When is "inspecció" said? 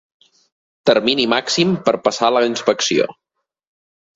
2.53-3.07